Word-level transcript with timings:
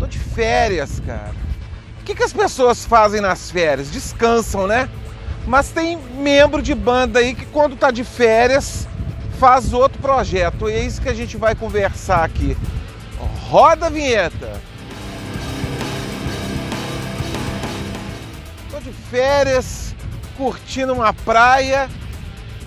Tô 0.00 0.06
de 0.06 0.18
férias, 0.18 0.98
cara. 1.06 1.34
O 2.00 2.04
que, 2.04 2.14
que 2.14 2.22
as 2.22 2.32
pessoas 2.32 2.86
fazem 2.86 3.20
nas 3.20 3.50
férias? 3.50 3.90
Descansam, 3.90 4.66
né? 4.66 4.88
Mas 5.46 5.68
tem 5.68 5.98
membro 5.98 6.62
de 6.62 6.74
banda 6.74 7.18
aí 7.18 7.34
que 7.34 7.44
quando 7.44 7.76
tá 7.76 7.90
de 7.90 8.02
férias 8.02 8.88
faz 9.38 9.74
outro 9.74 10.00
projeto. 10.00 10.70
E 10.70 10.72
é 10.72 10.80
isso 10.80 11.02
que 11.02 11.08
a 11.10 11.14
gente 11.14 11.36
vai 11.36 11.54
conversar 11.54 12.24
aqui. 12.24 12.56
Roda 13.50 13.86
a 13.86 13.90
vinheta. 13.90 14.58
Tô 18.70 18.80
de 18.80 18.92
férias, 19.10 19.94
curtindo 20.34 20.94
uma 20.94 21.12
praia 21.12 21.90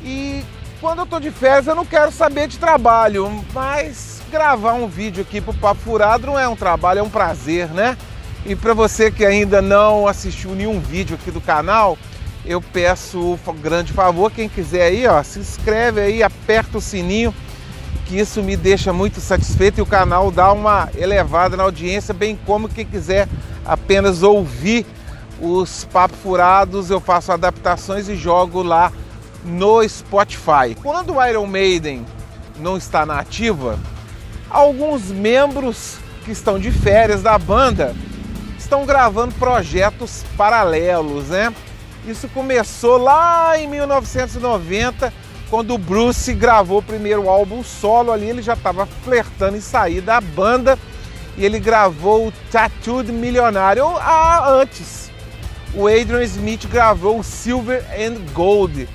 e 0.03 0.43
quando 0.79 0.99
eu 0.99 1.05
tô 1.07 1.19
de 1.19 1.31
férias 1.31 1.65
eu 1.65 1.73
não 1.73 1.85
quero 1.85 2.11
saber 2.11 2.47
de 2.47 2.59
trabalho, 2.59 3.43
mas 3.53 4.12
gravar 4.33 4.73
um 4.73 4.87
vídeo 4.87 5.21
aqui 5.21 5.39
pro 5.39 5.53
Papo 5.53 5.79
Furado 5.81 6.25
não 6.25 6.39
é 6.39 6.47
um 6.47 6.55
trabalho, 6.55 7.01
é 7.01 7.03
um 7.03 7.09
prazer, 7.09 7.67
né? 7.67 7.95
E 8.43 8.55
para 8.55 8.73
você 8.73 9.11
que 9.11 9.23
ainda 9.23 9.61
não 9.61 10.07
assistiu 10.07 10.55
nenhum 10.55 10.79
vídeo 10.79 11.15
aqui 11.15 11.29
do 11.29 11.39
canal, 11.39 11.95
eu 12.43 12.59
peço 12.59 13.37
um 13.47 13.53
grande 13.53 13.93
favor, 13.93 14.31
quem 14.31 14.49
quiser 14.49 14.87
aí, 14.87 15.05
ó, 15.05 15.21
se 15.21 15.37
inscreve 15.37 16.01
aí, 16.01 16.23
aperta 16.23 16.79
o 16.79 16.81
sininho, 16.81 17.31
que 18.07 18.17
isso 18.17 18.41
me 18.41 18.57
deixa 18.57 18.91
muito 18.91 19.21
satisfeito 19.21 19.77
e 19.77 19.83
o 19.83 19.85
canal 19.85 20.31
dá 20.31 20.51
uma 20.51 20.89
elevada 20.97 21.55
na 21.55 21.61
audiência, 21.61 22.11
bem 22.11 22.35
como 22.43 22.67
quem 22.67 22.87
quiser 22.87 23.29
apenas 23.63 24.23
ouvir 24.23 24.83
os 25.39 25.85
papos 25.85 26.17
furados, 26.23 26.89
eu 26.89 26.99
faço 26.99 27.31
adaptações 27.31 28.09
e 28.09 28.15
jogo 28.15 28.63
lá 28.63 28.91
no 29.45 29.87
Spotify. 29.87 30.73
Quando 30.81 31.17
o 31.17 31.23
Iron 31.23 31.45
Maiden 31.45 32.03
não 32.57 32.77
está 32.77 33.05
na 33.05 33.19
ativa, 33.19 33.77
alguns 34.53 35.09
membros 35.09 35.97
que 36.23 36.31
estão 36.31 36.59
de 36.59 36.71
férias 36.71 37.23
da 37.23 37.37
banda 37.39 37.95
estão 38.57 38.85
gravando 38.85 39.33
projetos 39.35 40.23
paralelos, 40.37 41.29
né? 41.29 41.51
Isso 42.07 42.27
começou 42.29 42.97
lá 42.97 43.57
em 43.57 43.67
1990, 43.67 45.11
quando 45.49 45.73
o 45.73 45.77
Bruce 45.77 46.33
gravou 46.33 46.79
o 46.79 46.83
primeiro 46.83 47.27
álbum 47.27 47.63
solo 47.63 48.11
ali, 48.11 48.29
ele 48.29 48.41
já 48.41 48.53
estava 48.53 48.85
flertando 48.85 49.57
em 49.57 49.61
sair 49.61 50.01
da 50.01 50.21
banda 50.21 50.77
e 51.35 51.43
ele 51.43 51.59
gravou 51.59 52.27
o 52.27 52.33
Tattooed 52.51 53.11
Milionário 53.11 53.85
ah, 53.97 54.47
antes. 54.49 55.11
O 55.73 55.87
Adrian 55.87 56.23
Smith 56.23 56.67
gravou 56.67 57.19
o 57.19 57.23
Silver 57.23 57.83
and 57.99 58.21
Gold. 58.33 58.87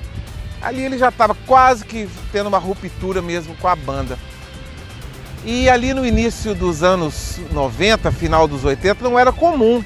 Ali 0.63 0.83
ele 0.83 0.99
já 0.99 1.09
estava 1.09 1.35
quase 1.47 1.85
que 1.85 2.09
tendo 2.31 2.47
uma 2.47 2.59
ruptura 2.59 3.21
mesmo 3.21 3.57
com 3.57 3.67
a 3.67 3.75
banda. 3.75 4.17
E 5.45 5.69
ali 5.69 5.95
no 5.95 6.05
início 6.05 6.55
dos 6.55 6.83
anos 6.83 7.39
90, 7.53 8.11
final 8.13 8.47
dos 8.47 8.65
80, 8.65 9.03
não 9.03 9.19
era 9.19 9.33
comum 9.33 9.83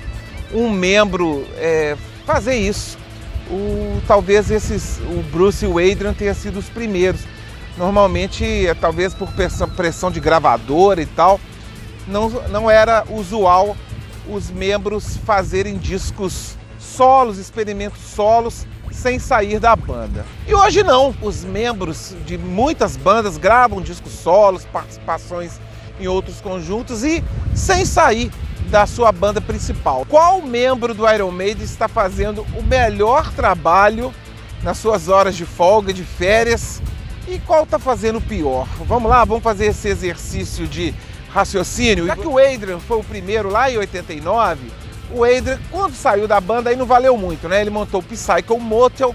um 0.52 0.70
membro 0.70 1.46
é, 1.56 1.96
fazer 2.26 2.56
isso 2.56 2.98
o, 3.50 4.00
talvez 4.06 4.50
esses, 4.50 4.98
o 4.98 5.22
Bruce 5.30 5.64
e 5.64 5.68
o 5.68 5.78
Adrian 5.78 6.14
tenham 6.14 6.34
sido 6.34 6.58
os 6.58 6.68
primeiros. 6.68 7.22
Normalmente, 7.76 8.44
é, 8.66 8.74
talvez 8.74 9.14
por 9.14 9.30
pressão 9.76 10.10
de 10.10 10.20
gravadora 10.20 11.00
e 11.00 11.06
tal, 11.06 11.40
não, 12.06 12.28
não 12.48 12.70
era 12.70 13.04
usual 13.08 13.76
os 14.28 14.50
membros 14.50 15.16
fazerem 15.18 15.76
discos 15.76 16.56
solos, 16.82 17.38
experimentos 17.38 18.00
solos, 18.00 18.66
sem 18.90 19.18
sair 19.18 19.58
da 19.58 19.74
banda. 19.74 20.24
E 20.46 20.54
hoje 20.54 20.82
não, 20.82 21.14
os 21.22 21.44
membros 21.44 22.14
de 22.26 22.36
muitas 22.36 22.96
bandas 22.96 23.36
gravam 23.36 23.80
discos 23.80 24.12
solos, 24.12 24.64
participações 24.66 25.58
em 26.00 26.06
outros 26.06 26.40
conjuntos 26.40 27.02
e 27.04 27.22
sem 27.54 27.84
sair 27.84 28.30
da 28.70 28.86
sua 28.86 29.12
banda 29.12 29.40
principal. 29.40 30.06
Qual 30.08 30.42
membro 30.42 30.94
do 30.94 31.08
Iron 31.08 31.30
Maiden 31.30 31.64
está 31.64 31.88
fazendo 31.88 32.46
o 32.56 32.62
melhor 32.62 33.32
trabalho 33.32 34.12
nas 34.62 34.78
suas 34.78 35.08
horas 35.08 35.36
de 35.36 35.44
folga, 35.44 35.92
de 35.92 36.04
férias? 36.04 36.82
E 37.28 37.38
qual 37.40 37.64
está 37.64 37.78
fazendo 37.78 38.18
o 38.18 38.20
pior? 38.20 38.66
Vamos 38.86 39.08
lá, 39.08 39.24
vamos 39.24 39.42
fazer 39.42 39.66
esse 39.66 39.88
exercício 39.88 40.66
de 40.66 40.94
raciocínio. 41.30 42.06
Já 42.06 42.16
que 42.16 42.26
o 42.26 42.38
Adrian 42.38 42.78
foi 42.78 42.98
o 42.98 43.04
primeiro 43.04 43.48
lá 43.48 43.70
em 43.70 43.78
89, 43.78 44.70
o 45.14 45.24
Adrian, 45.24 45.58
quando 45.70 45.94
saiu 45.94 46.26
da 46.26 46.40
banda, 46.40 46.70
aí 46.70 46.76
não 46.76 46.86
valeu 46.86 47.16
muito, 47.16 47.48
né? 47.48 47.60
Ele 47.60 47.70
montou 47.70 48.00
o 48.00 48.02
Psycho 48.02 48.58
Motel 48.58 49.14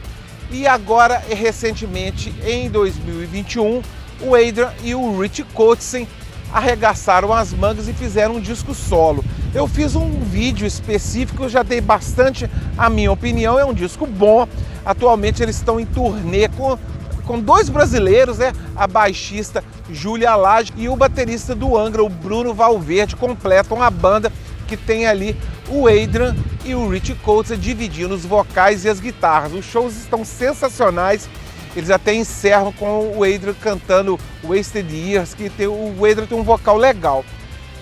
e 0.51 0.65
agora, 0.67 1.21
recentemente, 1.29 2.33
em 2.45 2.69
2021, 2.69 3.81
o 4.21 4.35
Adrian 4.35 4.71
e 4.83 4.95
o 4.95 5.19
Rich 5.19 5.43
Kotzen 5.53 6.07
arregaçaram 6.53 7.33
as 7.33 7.51
mangas 7.51 7.87
e 7.87 7.93
fizeram 7.93 8.35
um 8.35 8.39
disco 8.39 8.73
solo. 8.73 9.23
Eu 9.53 9.67
fiz 9.67 9.95
um 9.95 10.19
vídeo 10.21 10.65
específico, 10.65 11.43
eu 11.43 11.49
já 11.49 11.63
dei 11.63 11.81
bastante 11.81 12.49
a 12.77 12.89
minha 12.89 13.11
opinião, 13.11 13.59
é 13.59 13.65
um 13.65 13.73
disco 13.73 14.05
bom. 14.05 14.47
Atualmente 14.85 15.43
eles 15.43 15.57
estão 15.57 15.79
em 15.79 15.85
turnê 15.85 16.47
com, 16.47 16.77
com 17.25 17.39
dois 17.39 17.69
brasileiros, 17.69 18.37
né? 18.37 18.53
A 18.75 18.87
baixista 18.87 19.63
Júlia 19.91 20.35
Lage 20.35 20.73
e 20.77 20.87
o 20.87 20.95
baterista 20.95 21.53
do 21.53 21.77
Angra, 21.77 22.03
o 22.03 22.09
Bruno 22.09 22.53
Valverde, 22.53 23.15
completam 23.15 23.81
a 23.81 23.89
banda 23.89 24.31
que 24.67 24.77
tem 24.77 25.07
ali 25.07 25.35
o 25.69 25.88
Adrian 25.88 26.35
e 26.63 26.73
o 26.73 26.88
Rich 26.88 27.16
Coates 27.16 27.59
dividindo 27.59 28.13
os 28.13 28.25
vocais 28.25 28.85
e 28.85 28.89
as 28.89 29.00
guitarras. 29.00 29.53
Os 29.53 29.66
shows 29.66 29.95
estão 29.95 30.23
sensacionais. 30.23 31.29
Eles 31.75 31.89
até 31.89 32.13
encerram 32.13 32.72
com 32.72 33.11
o 33.16 33.23
Adrian 33.23 33.53
cantando 33.53 34.19
Wasted 34.44 34.91
Years, 34.91 35.33
que 35.33 35.50
tem, 35.50 35.67
o 35.67 35.94
Adrian 36.06 36.25
tem 36.25 36.38
um 36.38 36.44
vocal 36.44 36.77
legal. 36.77 37.23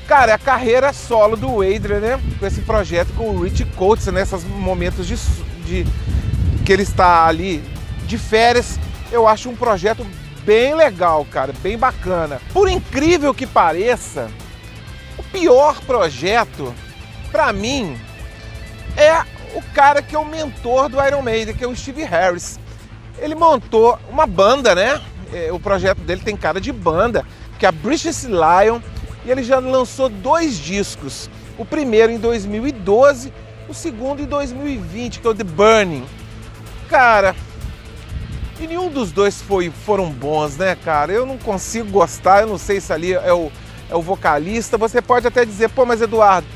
Cara, 0.08 0.34
é 0.34 0.36
a 0.36 0.40
carreira 0.40 0.94
solo 0.94 1.36
do 1.36 1.62
Adrian, 1.62 2.00
né? 2.00 2.22
Com 2.40 2.46
esse 2.46 2.62
projeto 2.62 3.12
com 3.16 3.30
o 3.30 3.42
Rich 3.42 3.66
Coates, 3.76 4.06
nesses 4.08 4.44
né? 4.44 4.50
momentos 4.56 5.08
de, 5.08 5.16
de, 5.66 5.88
que 6.64 6.72
ele 6.72 6.84
está 6.84 7.26
ali 7.26 7.64
de 8.06 8.18
férias, 8.18 8.80
eu 9.12 9.28
acho 9.28 9.50
um 9.50 9.56
projeto 9.56 10.06
bem 10.44 10.76
legal, 10.76 11.26
cara, 11.26 11.54
bem 11.64 11.78
bacana. 11.78 12.40
Por 12.54 12.70
incrível 12.70 13.34
que 13.34 13.48
pareça, 13.48 14.30
o 15.18 15.24
pior 15.24 15.82
projeto, 15.82 16.72
para 17.36 17.52
mim, 17.52 18.00
é 18.96 19.12
o 19.54 19.62
cara 19.74 20.02
que 20.02 20.16
é 20.16 20.18
o 20.18 20.24
mentor 20.24 20.88
do 20.88 21.06
Iron 21.06 21.22
Maiden, 21.22 21.54
que 21.54 21.66
é 21.66 21.68
o 21.68 21.76
Steve 21.76 22.04
Harris. 22.04 22.58
Ele 23.20 23.36
montou 23.36 24.00
uma 24.10 24.26
banda, 24.26 24.74
né? 24.74 25.02
É, 25.34 25.52
o 25.52 25.60
projeto 25.60 25.98
dele 26.00 26.22
tem 26.24 26.38
cara 26.38 26.62
de 26.62 26.72
banda, 26.72 27.26
que 27.60 27.66
é 27.66 27.70
a 27.70 27.74
British 27.74 28.24
Lion 28.24 28.80
e 29.26 29.32
ele 29.32 29.44
já 29.44 29.60
lançou 29.60 30.08
dois 30.08 30.58
discos. 30.58 31.30
O 31.58 31.66
primeiro 31.66 32.10
em 32.10 32.18
2012, 32.18 33.34
o 33.68 33.74
segundo 33.74 34.22
em 34.22 34.26
2020, 34.26 35.20
que 35.20 35.28
é 35.28 35.30
o 35.30 35.36
The 35.36 35.44
Burning. 35.44 36.06
Cara, 36.88 37.36
e 38.62 38.66
nenhum 38.66 38.90
dos 38.90 39.12
dois 39.12 39.42
foi, 39.42 39.70
foram 39.70 40.10
bons, 40.10 40.56
né, 40.56 40.74
cara? 40.86 41.12
Eu 41.12 41.26
não 41.26 41.38
consigo 41.38 41.92
gostar, 41.92 42.44
eu 42.44 42.48
não 42.48 42.58
sei 42.58 42.80
se 42.80 42.94
ali 42.94 43.12
é 43.12 43.34
o, 43.34 43.52
é 43.90 43.96
o 43.96 44.02
vocalista. 44.02 44.78
Você 44.78 45.02
pode 45.02 45.28
até 45.28 45.44
dizer, 45.44 45.70
pô, 45.72 45.86
mas 45.86 46.02
Eduardo, 46.02 46.48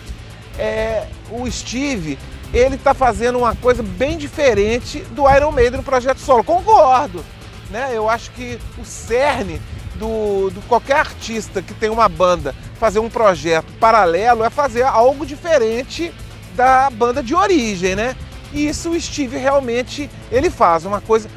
é, 0.60 1.08
o 1.32 1.50
Steve, 1.50 2.20
ele 2.54 2.78
tá 2.78 2.94
fazendo 2.94 3.40
uma 3.40 3.56
coisa 3.56 3.82
bem 3.82 4.18
diferente 4.18 5.00
do 5.12 5.30
Iron 5.30 5.52
Maiden 5.52 5.78
no 5.78 5.84
projeto 5.84 6.20
solo. 6.20 6.44
Concordo, 6.44 7.24
né? 7.70 7.92
Eu 7.94 8.10
acho 8.10 8.32
que 8.32 8.60
o 8.78 8.86
cerne 8.86 9.62
do, 9.96 10.50
do, 10.50 10.62
qualquer 10.68 10.98
artista 10.98 11.62
que 11.62 11.74
tem 11.74 11.90
uma 11.90 12.10
banda 12.10 12.54
fazer 12.80 13.00
um 13.00 13.10
projeto 13.10 13.72
paralelo 13.80 14.44
é 14.44 14.50
fazer 14.50 14.84
algo 14.84 15.26
diferente 15.26 16.14
da 16.56 16.90
banda 16.90 17.24
de 17.24 17.34
origem, 17.34 17.96
né? 17.96 18.16
E 18.52 18.68
isso 18.68 18.90
o 18.90 19.00
Steve 19.00 19.38
realmente 19.38 20.10
ele 20.32 20.50
faz 20.50 20.86
uma 20.86 21.00
coisa 21.00 21.30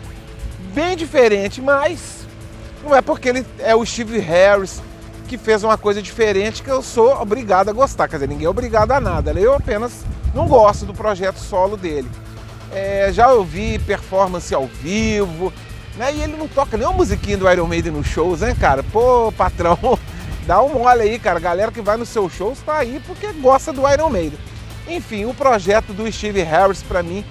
bem 0.73 0.97
diferente, 0.97 1.61
mas 1.61 2.27
não 2.83 2.95
é 2.95 3.03
porque 3.03 3.29
ele 3.29 3.47
é 3.59 3.75
o 3.77 3.85
Steve 3.85 4.19
Harris 4.19 4.81
que 5.33 5.39
fez 5.39 5.65
uma 5.65 5.79
coisa 5.79 6.03
diferente 6.03 6.63
que 6.63 6.69
eu 6.69 6.83
sou 6.83 7.19
obrigado 7.19 7.71
a 7.71 7.73
gostar. 7.73 8.07
Quer 8.07 8.17
dizer, 8.17 8.29
ninguém 8.29 8.45
é 8.45 8.51
obrigado 8.51 8.93
a 8.93 9.01
nada. 9.01 9.33
Né? 9.33 9.41
Eu 9.41 9.55
apenas 9.55 10.05
não 10.35 10.47
gosto 10.47 10.85
do 10.85 10.93
projeto 10.93 11.39
solo 11.39 11.75
dele. 11.75 12.07
É, 12.71 13.11
já 13.11 13.33
ouvi 13.33 13.79
performance 13.79 14.55
ao 14.55 14.67
vivo, 14.67 15.51
né? 15.97 16.15
E 16.15 16.21
ele 16.21 16.37
não 16.37 16.47
toca 16.47 16.77
nenhuma 16.77 16.99
musiquinha 16.99 17.39
do 17.39 17.51
Iron 17.51 17.67
Maiden 17.67 17.93
nos 17.93 18.07
shows, 18.07 18.41
né, 18.41 18.55
cara? 18.61 18.83
Pô, 18.83 19.33
patrão, 19.33 19.79
dá 20.47 20.63
um 20.63 20.75
mole 20.75 21.01
aí, 21.01 21.19
cara. 21.19 21.39
A 21.39 21.43
galera 21.43 21.73
que 21.73 21.81
vai 21.81 21.97
nos 21.97 22.11
seus 22.11 22.31
shows 22.35 22.59
tá 22.61 22.77
aí 22.77 23.01
porque 23.07 23.33
gosta 23.33 23.73
do 23.73 23.89
Iron 23.91 24.11
Maiden. 24.11 24.39
Enfim, 24.87 25.25
o 25.25 25.33
projeto 25.33 25.95
do 25.95 26.11
Steve 26.13 26.43
Harris, 26.43 26.83
para 26.83 27.03
mim, 27.03 27.25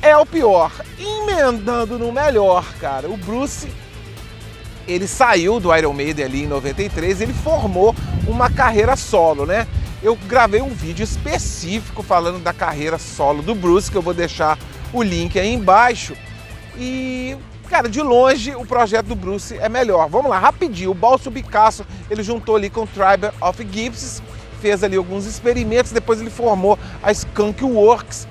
é 0.00 0.16
o 0.16 0.24
pior. 0.24 0.72
Emendando 0.98 1.98
no 1.98 2.10
melhor, 2.12 2.64
cara. 2.80 3.10
O 3.10 3.16
Bruce, 3.18 3.68
ele 4.92 5.06
saiu 5.06 5.60
do 5.60 5.74
Iron 5.74 5.92
Maiden 5.92 6.24
ali 6.24 6.42
em 6.44 6.46
93, 6.46 7.20
ele 7.20 7.32
formou 7.32 7.94
uma 8.26 8.50
carreira 8.50 8.96
solo, 8.96 9.46
né? 9.46 9.66
Eu 10.02 10.16
gravei 10.26 10.62
um 10.62 10.70
vídeo 10.70 11.04
específico 11.04 12.02
falando 12.02 12.42
da 12.42 12.52
carreira 12.52 12.98
solo 12.98 13.42
do 13.42 13.54
Bruce, 13.54 13.90
que 13.90 13.96
eu 13.96 14.02
vou 14.02 14.14
deixar 14.14 14.58
o 14.92 15.02
link 15.02 15.38
aí 15.38 15.52
embaixo. 15.52 16.16
E 16.78 17.36
Cara, 17.70 17.88
de 17.88 18.02
longe 18.02 18.52
o 18.56 18.66
projeto 18.66 19.06
do 19.06 19.14
Bruce 19.14 19.56
é 19.56 19.68
melhor. 19.68 20.08
Vamos 20.08 20.28
lá, 20.28 20.40
rapidinho. 20.40 20.90
O 20.90 20.94
Balso 20.94 21.30
Picasso, 21.30 21.86
ele 22.10 22.20
juntou 22.20 22.56
ali 22.56 22.68
com 22.68 22.82
o 22.82 22.86
Tribe 22.88 23.32
of 23.40 23.64
Gypsies, 23.64 24.20
fez 24.60 24.82
ali 24.82 24.96
alguns 24.96 25.24
experimentos, 25.24 25.92
depois 25.92 26.20
ele 26.20 26.30
formou 26.30 26.76
a 27.00 27.12
Skunk 27.12 27.62
Works, 27.62 28.26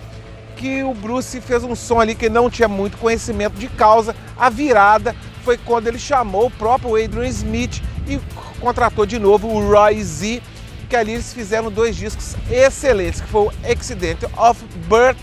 que 0.57 0.83
o 0.83 0.93
Bruce 0.93 1.39
fez 1.39 1.63
um 1.63 1.73
som 1.73 2.01
ali 2.01 2.15
que 2.15 2.27
não 2.27 2.49
tinha 2.49 2.67
muito 2.67 2.97
conhecimento 2.97 3.53
de 3.53 3.69
causa. 3.69 4.13
A 4.37 4.49
virada 4.49 5.15
foi 5.49 5.57
quando 5.57 5.87
ele 5.87 5.97
chamou 5.97 6.45
o 6.45 6.51
próprio 6.51 7.03
Adrian 7.03 7.27
Smith 7.27 7.81
e 8.07 8.19
contratou 8.59 9.03
de 9.03 9.17
novo 9.17 9.47
o 9.47 9.67
Roy 9.67 10.03
Z, 10.03 10.43
que 10.87 10.95
ali 10.95 11.13
eles 11.13 11.33
fizeram 11.33 11.71
dois 11.71 11.95
discos 11.95 12.35
excelentes, 12.51 13.19
que 13.19 13.27
foi 13.27 13.47
o 13.47 13.53
Accident 13.67 14.19
of 14.37 14.63
Birth 14.87 15.17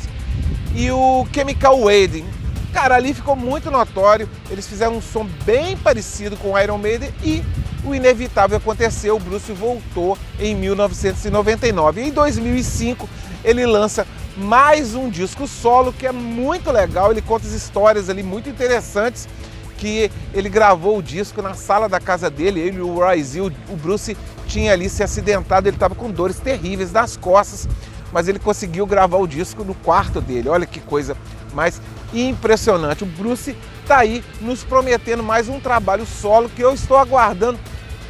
e 0.74 0.90
o 0.90 1.24
Chemical 1.32 1.78
Wedding. 1.78 2.26
Cara, 2.72 2.96
ali 2.96 3.14
ficou 3.14 3.36
muito 3.36 3.70
notório, 3.70 4.28
eles 4.50 4.66
fizeram 4.66 4.96
um 4.96 5.00
som 5.00 5.24
bem 5.44 5.76
parecido 5.76 6.36
com 6.36 6.54
o 6.54 6.58
Iron 6.58 6.78
Maiden 6.78 7.14
e 7.22 7.40
o 7.84 7.94
inevitável 7.94 8.56
aconteceu, 8.56 9.14
o 9.14 9.20
Bruce 9.20 9.52
voltou 9.52 10.18
em 10.40 10.56
1999. 10.56 12.02
Em 12.02 12.10
2005 12.10 13.08
ele 13.44 13.64
lança 13.64 14.04
mais 14.36 14.96
um 14.96 15.08
disco 15.08 15.46
solo 15.46 15.92
que 15.92 16.04
é 16.04 16.10
muito 16.10 16.72
legal, 16.72 17.12
ele 17.12 17.22
conta 17.22 17.46
as 17.46 17.52
histórias 17.52 18.10
ali 18.10 18.24
muito 18.24 18.48
interessantes 18.48 19.28
que 19.76 20.10
ele 20.32 20.48
gravou 20.48 20.98
o 20.98 21.02
disco 21.02 21.42
na 21.42 21.54
sala 21.54 21.88
da 21.88 22.00
casa 22.00 22.30
dele, 22.30 22.60
ele 22.60 22.80
o 22.80 22.94
Royce, 22.94 23.40
o 23.40 23.76
Bruce 23.76 24.16
tinha 24.46 24.72
ali 24.72 24.88
se 24.88 25.02
acidentado, 25.02 25.68
ele 25.68 25.76
estava 25.76 25.94
com 25.94 26.10
dores 26.10 26.38
terríveis 26.38 26.92
nas 26.92 27.16
costas, 27.16 27.68
mas 28.12 28.28
ele 28.28 28.38
conseguiu 28.38 28.86
gravar 28.86 29.18
o 29.18 29.26
disco 29.26 29.64
no 29.64 29.74
quarto 29.74 30.20
dele. 30.20 30.48
Olha 30.48 30.66
que 30.66 30.80
coisa 30.80 31.16
mais 31.52 31.80
impressionante. 32.12 33.04
O 33.04 33.06
Bruce 33.06 33.56
está 33.82 33.98
aí 33.98 34.24
nos 34.40 34.64
prometendo 34.64 35.22
mais 35.22 35.48
um 35.48 35.60
trabalho 35.60 36.06
solo 36.06 36.48
que 36.48 36.62
eu 36.62 36.72
estou 36.72 36.96
aguardando 36.96 37.58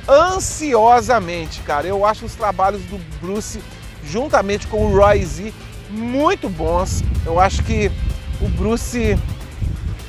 ansiosamente, 0.09 1.61
cara. 1.63 1.87
Eu 1.87 2.05
acho 2.05 2.27
os 2.27 2.35
trabalhos 2.35 2.83
do 2.83 2.99
Bruce 3.21 3.61
juntamente 4.05 4.67
com 4.67 4.87
o 4.87 4.97
Royce 4.97 5.53
muito 5.91 6.49
bons. 6.49 7.03
Eu 7.25 7.41
acho 7.41 7.63
que 7.63 7.91
o 8.41 8.49
Bruce 8.49 9.19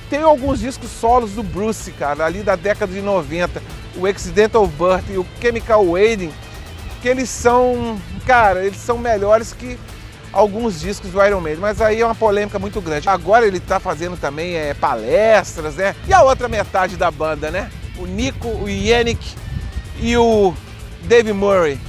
tem 0.09 0.21
alguns 0.21 0.59
discos 0.59 0.89
solos 0.89 1.31
do 1.31 1.43
Bruce, 1.43 1.91
cara, 1.91 2.25
ali 2.25 2.43
da 2.43 2.55
década 2.55 2.91
de 2.91 3.01
90, 3.01 3.61
o 3.95 4.05
Accidental 4.05 4.65
Birth 4.67 5.09
e 5.09 5.17
o 5.17 5.25
Chemical 5.41 5.85
Wedding, 5.85 6.31
que 7.01 7.07
eles 7.07 7.29
são, 7.29 7.99
cara, 8.25 8.65
eles 8.65 8.79
são 8.79 8.97
melhores 8.97 9.53
que 9.53 9.77
alguns 10.31 10.79
discos 10.79 11.11
do 11.11 11.23
Iron 11.25 11.41
Maiden, 11.41 11.61
mas 11.61 11.81
aí 11.81 12.01
é 12.01 12.05
uma 12.05 12.15
polêmica 12.15 12.59
muito 12.59 12.79
grande. 12.81 13.09
Agora 13.09 13.45
ele 13.45 13.57
está 13.57 13.79
fazendo 13.79 14.17
também 14.17 14.55
é, 14.55 14.73
palestras, 14.73 15.75
né? 15.75 15.95
E 16.07 16.13
a 16.13 16.21
outra 16.21 16.47
metade 16.47 16.95
da 16.95 17.09
banda, 17.09 17.49
né? 17.49 17.71
O 17.97 18.05
Nico, 18.05 18.47
o 18.47 18.69
Yannick 18.69 19.35
e 19.99 20.15
o 20.15 20.53
Dave 21.03 21.33
Murray. 21.33 21.79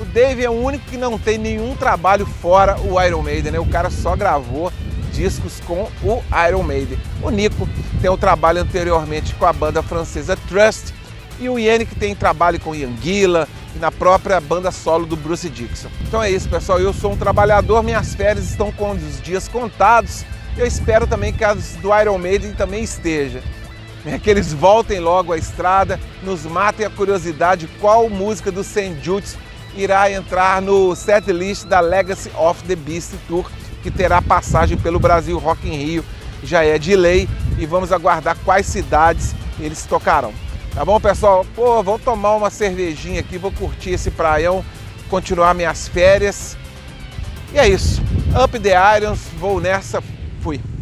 O 0.00 0.04
Dave 0.04 0.44
é 0.44 0.48
o 0.48 0.52
único 0.52 0.84
que 0.86 0.96
não 0.96 1.18
tem 1.18 1.36
nenhum 1.36 1.74
trabalho 1.74 2.24
fora 2.24 2.78
o 2.80 3.00
Iron 3.02 3.22
Maiden, 3.22 3.52
né? 3.52 3.58
O 3.58 3.66
cara 3.66 3.90
só 3.90 4.16
gravou 4.16 4.72
discos 5.18 5.60
com 5.66 5.90
o 6.04 6.22
Iron 6.48 6.62
Maiden. 6.62 6.96
O 7.20 7.28
Nico 7.28 7.68
tem 8.00 8.08
um 8.08 8.16
trabalho 8.16 8.62
anteriormente 8.62 9.34
com 9.34 9.44
a 9.44 9.52
banda 9.52 9.82
francesa 9.82 10.36
Trust 10.48 10.94
e 11.40 11.48
o 11.48 11.58
Yannick 11.58 11.92
tem 11.96 12.14
trabalho 12.14 12.60
com 12.60 12.72
Ian 12.72 12.92
Gilla 13.02 13.48
e 13.74 13.80
na 13.80 13.90
própria 13.90 14.40
banda 14.40 14.70
solo 14.70 15.04
do 15.06 15.16
Bruce 15.16 15.50
Dixon. 15.50 15.88
Então 16.06 16.22
é 16.22 16.30
isso, 16.30 16.48
pessoal. 16.48 16.78
Eu 16.78 16.92
sou 16.92 17.12
um 17.12 17.16
trabalhador, 17.16 17.82
minhas 17.82 18.14
férias 18.14 18.48
estão 18.48 18.70
com 18.70 18.92
os 18.92 19.20
dias 19.20 19.48
contados. 19.48 20.24
Eu 20.56 20.64
espero 20.64 21.04
também 21.04 21.32
que 21.32 21.42
as 21.42 21.74
do 21.82 21.90
Iron 21.98 22.18
Maiden 22.18 22.52
também 22.52 22.84
esteja. 22.84 23.42
É 24.06 24.18
que 24.20 24.30
eles 24.30 24.52
voltem 24.52 25.00
logo 25.00 25.32
à 25.32 25.36
estrada, 25.36 25.98
nos 26.22 26.44
matem 26.44 26.86
a 26.86 26.90
curiosidade 26.90 27.68
qual 27.80 28.08
música 28.08 28.52
do. 28.52 28.62
Jude's 29.02 29.36
irá 29.76 30.10
entrar 30.12 30.62
no 30.62 30.94
set 30.94 31.30
list 31.32 31.66
da 31.66 31.80
Legacy 31.80 32.30
of 32.36 32.62
the 32.64 32.76
Beast 32.76 33.14
Tour 33.26 33.44
que 33.82 33.90
terá 33.90 34.20
passagem 34.20 34.76
pelo 34.76 34.98
Brasil 34.98 35.38
Rock 35.38 35.68
in 35.68 35.76
Rio, 35.76 36.04
já 36.42 36.64
é 36.64 36.78
de 36.78 36.94
lei 36.94 37.28
e 37.58 37.66
vamos 37.66 37.92
aguardar 37.92 38.36
quais 38.44 38.66
cidades 38.66 39.34
eles 39.58 39.84
tocarão. 39.84 40.32
Tá 40.74 40.84
bom, 40.84 41.00
pessoal? 41.00 41.44
Pô, 41.56 41.82
vou 41.82 41.98
tomar 41.98 42.36
uma 42.36 42.50
cervejinha 42.50 43.20
aqui, 43.20 43.38
vou 43.38 43.50
curtir 43.50 43.90
esse 43.90 44.10
praião, 44.10 44.64
continuar 45.08 45.54
minhas 45.54 45.88
férias. 45.88 46.56
E 47.52 47.58
é 47.58 47.68
isso. 47.68 48.02
Up 48.42 48.58
the 48.58 48.74
Irons, 48.96 49.20
vou 49.38 49.60
nessa, 49.60 50.02
fui. 50.40 50.60